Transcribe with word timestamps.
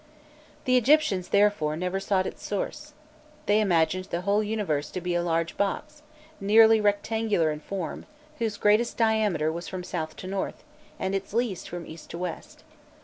The 0.65 0.77
Egyptians 0.77 1.27
therefore 1.29 1.77
never 1.77 1.99
sought 1.99 2.25
its 2.25 2.43
source. 2.43 2.93
They 3.45 3.61
imagined 3.61 4.05
the 4.05 4.21
whole 4.21 4.41
universe 4.41 4.89
to 4.89 4.99
be 4.99 5.13
a 5.13 5.21
large 5.21 5.57
box, 5.57 6.01
nearly 6.39 6.81
rectangular 6.81 7.51
in 7.51 7.59
form, 7.59 8.07
whose 8.39 8.57
greatest 8.57 8.97
diameter 8.97 9.51
was 9.51 9.67
from 9.67 9.83
south 9.83 10.15
to 10.15 10.25
north, 10.25 10.63
and 10.97 11.13
its 11.13 11.35
least 11.35 11.69
from 11.69 11.85
east 11.85 12.09
to 12.09 12.17
west. 12.17 12.63